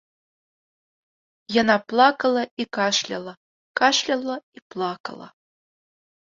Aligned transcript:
Яна 1.61 1.75
плакала 1.93 2.41
і 2.63 2.67
кашляла, 2.79 3.33
кашляла 3.81 4.35
і 4.59 4.65
плакала. 4.75 5.27